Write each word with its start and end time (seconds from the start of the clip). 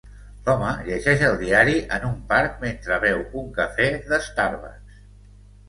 L'home 0.45 0.69
llegeix 0.87 1.21
el 1.27 1.37
diari 1.41 1.75
en 1.99 2.09
un 2.09 2.17
parc 2.33 2.57
mentre 2.65 2.99
beu 3.05 3.23
un 3.45 3.55
cafè 3.61 3.93
de 4.11 4.23
Starbuck's. 4.33 5.03